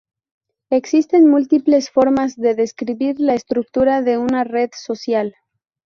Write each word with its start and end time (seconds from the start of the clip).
Existen 0.71 1.27
múltiples 1.29 1.91
formas 1.91 2.35
de 2.35 2.55
describir 2.55 3.19
la 3.19 3.35
estructura 3.35 4.01
de 4.01 4.17
una 4.17 4.43
red 4.43 4.71
social. 4.75 5.35